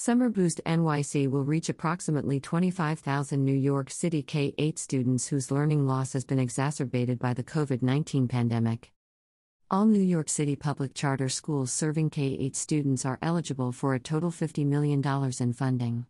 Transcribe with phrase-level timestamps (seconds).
[0.00, 5.88] Summer Boost NYC will reach approximately 25,000 New York City K 8 students whose learning
[5.88, 8.92] loss has been exacerbated by the COVID 19 pandemic.
[9.68, 13.98] All New York City public charter schools serving K 8 students are eligible for a
[13.98, 15.02] total $50 million
[15.40, 16.06] in funding.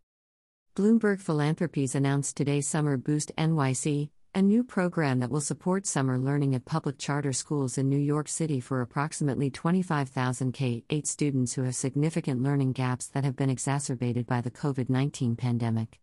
[0.77, 6.55] Bloomberg Philanthropies announced today Summer Boost NYC, a new program that will support summer learning
[6.55, 11.63] at public charter schools in New York City for approximately 25,000 K 8 students who
[11.63, 15.99] have significant learning gaps that have been exacerbated by the COVID 19 pandemic.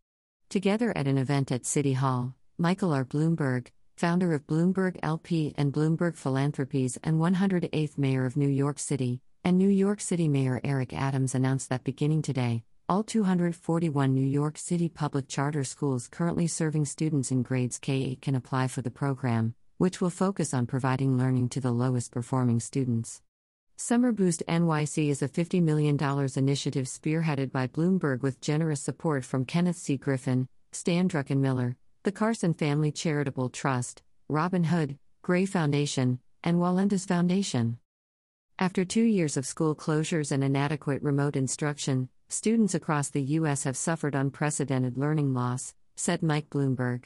[0.50, 3.06] Together at an event at City Hall, Michael R.
[3.06, 9.22] Bloomberg, founder of Bloomberg LP and Bloomberg Philanthropies and 108th Mayor of New York City,
[9.44, 14.60] and New York City Mayor Eric Adams announced that beginning today, all 241 New York
[14.60, 18.92] City public charter schools currently serving students in grades K 8 can apply for the
[18.92, 23.24] program, which will focus on providing learning to the lowest performing students.
[23.76, 25.98] Summer Boost NYC is a $50 million
[26.36, 29.98] initiative spearheaded by Bloomberg with generous support from Kenneth C.
[29.98, 37.80] Griffin, Stan Druckenmiller, the Carson Family Charitable Trust, Robin Hood, Gray Foundation, and Wallendas Foundation.
[38.60, 43.64] After two years of school closures and inadequate remote instruction, students across the U.S.
[43.64, 47.04] have suffered unprecedented learning loss, said Mike Bloomberg.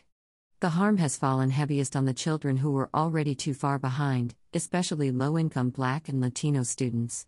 [0.61, 5.11] The harm has fallen heaviest on the children who were already too far behind, especially
[5.11, 7.27] low income Black and Latino students.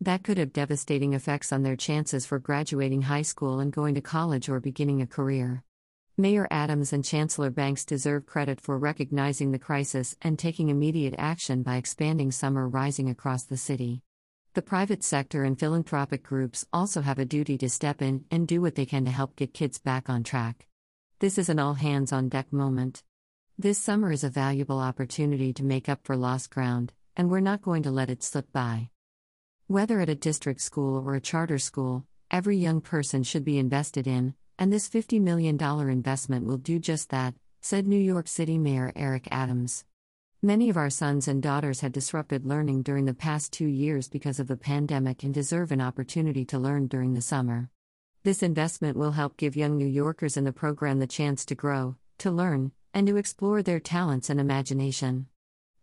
[0.00, 4.00] That could have devastating effects on their chances for graduating high school and going to
[4.00, 5.64] college or beginning a career.
[6.16, 11.62] Mayor Adams and Chancellor Banks deserve credit for recognizing the crisis and taking immediate action
[11.62, 14.02] by expanding summer rising across the city.
[14.58, 18.60] The private sector and philanthropic groups also have a duty to step in and do
[18.60, 20.66] what they can to help get kids back on track.
[21.20, 23.04] This is an all hands on deck moment.
[23.56, 27.62] This summer is a valuable opportunity to make up for lost ground, and we're not
[27.62, 28.88] going to let it slip by.
[29.68, 34.08] Whether at a district school or a charter school, every young person should be invested
[34.08, 35.56] in, and this $50 million
[35.88, 39.84] investment will do just that, said New York City Mayor Eric Adams.
[40.42, 44.38] Many of our sons and daughters had disrupted learning during the past two years because
[44.38, 47.70] of the pandemic and deserve an opportunity to learn during the summer.
[48.22, 51.96] This investment will help give young New Yorkers in the program the chance to grow,
[52.18, 55.26] to learn, and to explore their talents and imagination.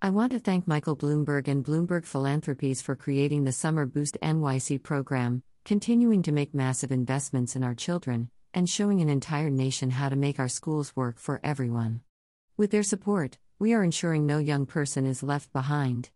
[0.01, 4.81] I want to thank Michael Bloomberg and Bloomberg Philanthropies for creating the Summer Boost NYC
[4.81, 10.07] program, continuing to make massive investments in our children, and showing an entire nation how
[10.07, 11.99] to make our schools work for everyone.
[12.55, 16.09] With their support, we are ensuring no young person is left behind.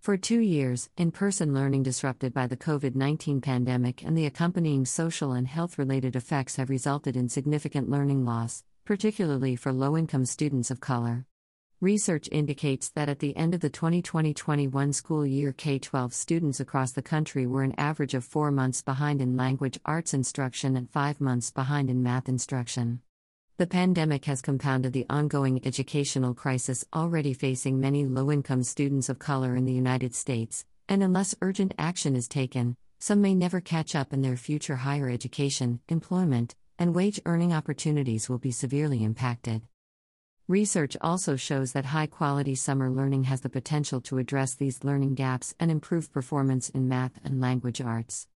[0.00, 4.84] For two years, in person learning disrupted by the COVID 19 pandemic and the accompanying
[4.84, 10.24] social and health related effects have resulted in significant learning loss, particularly for low income
[10.24, 11.24] students of color.
[11.80, 16.58] Research indicates that at the end of the 2020 21 school year, K 12 students
[16.58, 20.90] across the country were an average of four months behind in language arts instruction and
[20.90, 23.02] five months behind in math instruction.
[23.58, 29.18] The pandemic has compounded the ongoing educational crisis already facing many low income students of
[29.18, 33.94] color in the United States, and unless urgent action is taken, some may never catch
[33.94, 39.62] up and their future higher education, employment, and wage earning opportunities will be severely impacted.
[40.48, 45.14] Research also shows that high quality summer learning has the potential to address these learning
[45.14, 48.28] gaps and improve performance in math and language arts.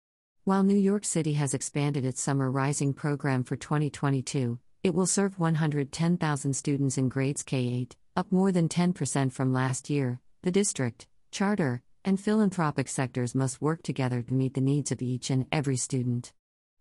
[0.45, 5.39] While New York City has expanded its Summer Rising program for 2022, it will serve
[5.39, 10.19] 110,000 students in grades K 8, up more than 10% from last year.
[10.43, 15.29] The district, charter, and philanthropic sectors must work together to meet the needs of each
[15.29, 16.31] and every student.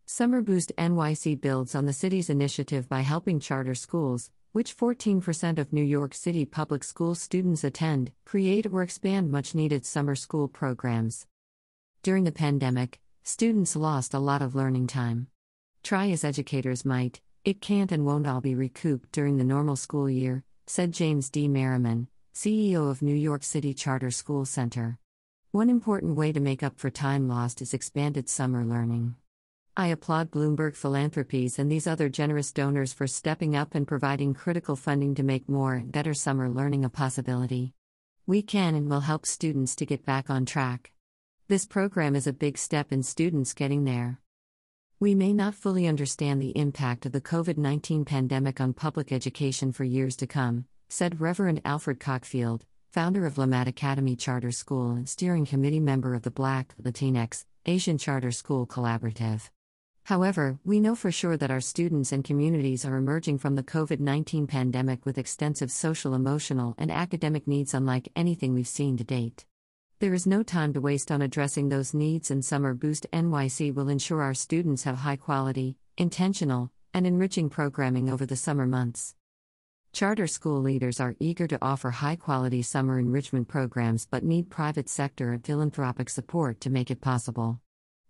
[0.06, 5.72] Summer Boost NYC builds on the city's initiative by helping charter schools, which 14% of
[5.72, 11.26] New York City public school students attend, create or expand much needed summer school programs.
[12.02, 15.26] During the pandemic, students lost a lot of learning time.
[15.82, 20.10] Try as educators might, it can't and won't all be recouped during the normal school
[20.10, 21.48] year, said James D.
[21.48, 24.98] Merriman, CEO of New York City Charter School Center.
[25.50, 29.14] One important way to make up for time lost is expanded summer learning.
[29.78, 34.76] I applaud Bloomberg Philanthropies and these other generous donors for stepping up and providing critical
[34.76, 37.72] funding to make more and better summer learning a possibility.
[38.26, 40.92] We can and will help students to get back on track.
[41.48, 44.20] This program is a big step in students getting there.
[45.00, 49.70] We may not fully understand the impact of the COVID 19 pandemic on public education
[49.70, 55.08] for years to come, said Reverend Alfred Cockfield, founder of Lamad Academy Charter School and
[55.08, 59.50] steering committee member of the Black, Latinx, Asian Charter School Collaborative.
[60.06, 64.00] However, we know for sure that our students and communities are emerging from the COVID
[64.00, 69.46] 19 pandemic with extensive social, emotional, and academic needs unlike anything we've seen to date.
[70.00, 73.88] There is no time to waste on addressing those needs, and Summer Boost NYC will
[73.88, 79.16] ensure our students have high quality, intentional, and enriching programming over the summer months.
[79.92, 84.88] Charter school leaders are eager to offer high quality summer enrichment programs but need private
[84.88, 87.60] sector and philanthropic support to make it possible.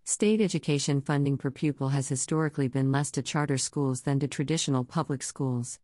[0.03, 4.83] State education funding per pupil has historically been less to charter schools than to traditional
[4.83, 5.79] public schools.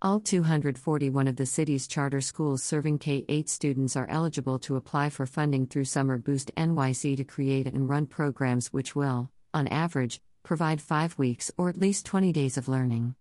[0.00, 5.10] All 241 of the city's charter schools serving K 8 students are eligible to apply
[5.10, 10.20] for funding through Summer Boost NYC to create and run programs which will, on average,
[10.44, 13.16] provide five weeks or at least 20 days of learning.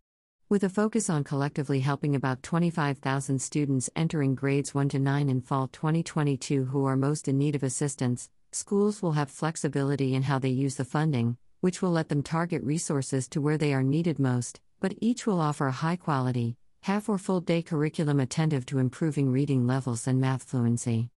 [0.50, 5.42] With a focus on collectively helping about 25,000 students entering grades 1 to 9 in
[5.42, 10.38] fall 2022 who are most in need of assistance, schools will have flexibility in how
[10.38, 14.20] they use the funding, which will let them target resources to where they are needed
[14.20, 16.56] most, but each will offer a high quality,
[16.88, 21.10] half or full day curriculum attentive to improving reading levels and math fluency.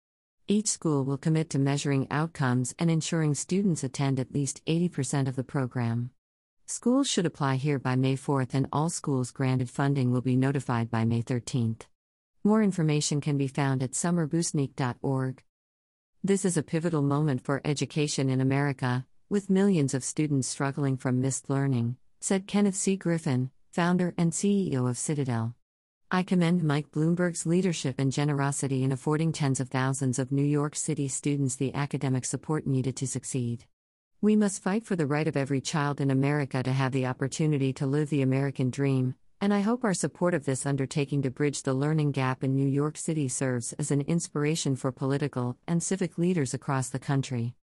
[0.45, 5.37] Each school will commit to measuring outcomes and ensuring students attend at least 80% of
[5.37, 6.09] the program.
[6.65, 10.91] Schools should apply here by May 4th, and all schools granted funding will be notified
[10.91, 11.83] by May 13th.
[12.43, 15.41] More information can be found at summerboostnic.org.
[16.21, 21.21] This is a pivotal moment for education in America, with millions of students struggling from
[21.21, 22.97] missed learning, said Kenneth C.
[22.97, 25.55] Griffin, founder and CEO of Citadel.
[26.13, 30.75] I commend Mike Bloomberg's leadership and generosity in affording tens of thousands of New York
[30.75, 33.63] City students the academic support needed to succeed.
[34.19, 37.71] We must fight for the right of every child in America to have the opportunity
[37.71, 41.63] to live the American dream, and I hope our support of this undertaking to bridge
[41.63, 46.17] the learning gap in New York City serves as an inspiration for political and civic
[46.17, 47.55] leaders across the country.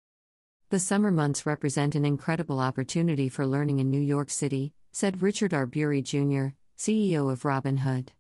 [0.70, 5.54] The summer months represent an incredible opportunity for learning in New York City, said Richard
[5.54, 5.68] R.
[5.68, 8.14] Buery Jr., CEO of Robin Hood.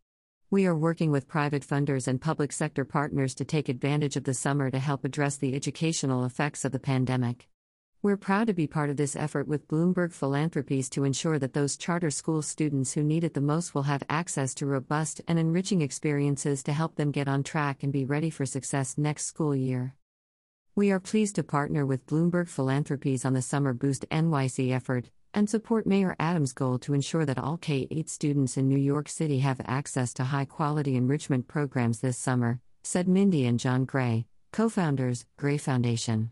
[0.49, 4.33] We are working with private funders and public sector partners to take advantage of the
[4.33, 7.49] summer to help address the educational effects of the pandemic.
[8.01, 11.75] We're proud to be part of this effort with Bloomberg Philanthropies to ensure that those
[11.75, 15.81] charter school students who need it the most will have access to robust and enriching
[15.81, 19.95] experiences to help them get on track and be ready for success next school year.
[20.75, 25.49] We are pleased to partner with Bloomberg Philanthropies on the Summer Boost NYC effort and
[25.49, 29.39] support Mayor Adams' goal to ensure that all K 8 students in New York City
[29.39, 34.69] have access to high quality enrichment programs this summer, said Mindy and John Gray, co
[34.69, 36.31] founders, Gray Foundation.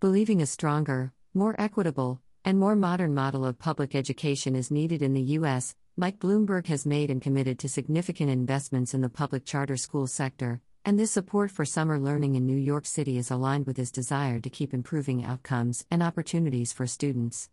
[0.00, 5.14] Believing a stronger, more equitable, and more modern model of public education is needed in
[5.14, 9.76] the U.S., Mike Bloomberg has made and committed to significant investments in the public charter
[9.76, 13.76] school sector, and this support for summer learning in New York City is aligned with
[13.76, 17.50] his desire to keep improving outcomes and opportunities for students.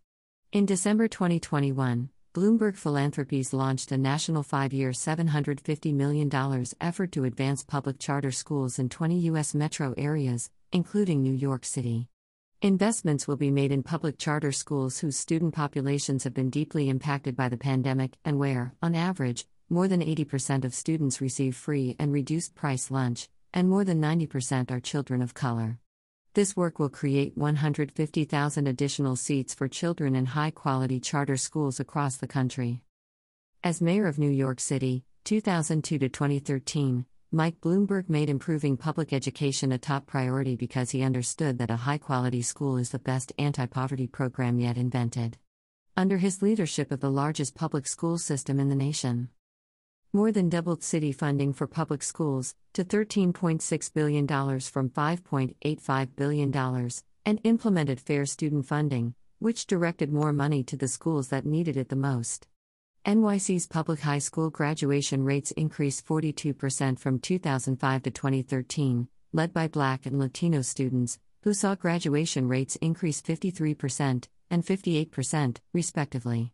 [0.54, 6.30] In December 2021, Bloomberg Philanthropies launched a national five year $750 million
[6.80, 9.56] effort to advance public charter schools in 20 U.S.
[9.56, 12.08] metro areas, including New York City.
[12.62, 17.36] Investments will be made in public charter schools whose student populations have been deeply impacted
[17.36, 22.14] by the pandemic and where, on average, more than 80% of students receive free and
[22.14, 25.80] reduced price lunch, and more than 90% are children of color.
[26.36, 32.18] This work will create 150,000 additional seats for children in high quality charter schools across
[32.18, 32.82] the country.
[33.64, 39.72] As mayor of New York City, 2002 to 2013, Mike Bloomberg made improving public education
[39.72, 43.68] a top priority because he understood that a high quality school is the best anti
[43.68, 45.38] poverty program yet invented.
[45.96, 49.30] Under his leadership of the largest public school system in the nation,
[50.16, 56.90] more than doubled city funding for public schools to $13.6 billion from $5.85 billion,
[57.26, 61.90] and implemented fair student funding, which directed more money to the schools that needed it
[61.90, 62.48] the most.
[63.08, 70.06] NYC's public high school graduation rates increased 42% from 2005 to 2013, led by Black
[70.06, 76.54] and Latino students, who saw graduation rates increase 53% and 58%, respectively.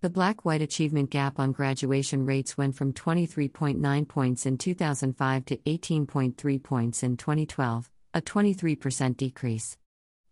[0.00, 5.56] The black white achievement gap on graduation rates went from 23.9 points in 2005 to
[5.56, 9.76] 18.3 points in 2012, a 23% decrease.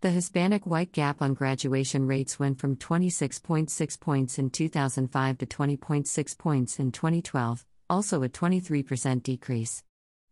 [0.02, 6.38] The Hispanic white gap on graduation rates went from 26.6 points in 2005 to 20.6
[6.38, 9.82] points in 2012, also a 23% decrease.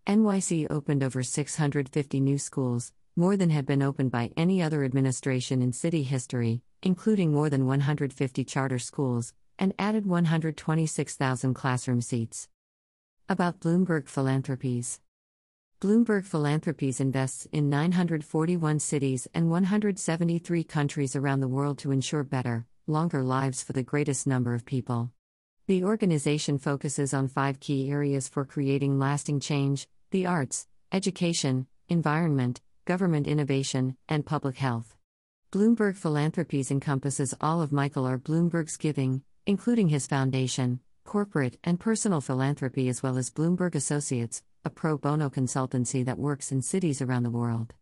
[0.06, 5.60] NYC opened over 650 new schools, more than had been opened by any other administration
[5.60, 12.48] in city history, including more than 150 charter schools, and added 126,000 classroom seats.
[13.28, 15.00] About Bloomberg Philanthropies
[15.80, 22.66] Bloomberg Philanthropies invests in 941 cities and 173 countries around the world to ensure better,
[22.86, 25.10] longer lives for the greatest number of people.
[25.66, 32.60] The organization focuses on five key areas for creating lasting change the arts, education, environment,
[32.84, 34.94] government innovation, and public health.
[35.54, 38.18] Bloomberg Philanthropies encompasses all of Michael R.
[38.18, 44.70] Bloomberg's giving, including his foundation, corporate, and personal philanthropy, as well as Bloomberg Associates, a
[44.70, 47.72] pro bono consultancy that works in cities around the world.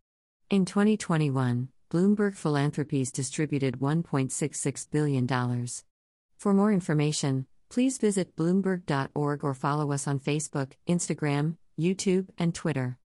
[0.51, 5.67] In 2021, Bloomberg Philanthropies distributed $1.66 billion.
[6.37, 12.99] For more information, please visit Bloomberg.org or follow us on Facebook, Instagram, YouTube, and Twitter.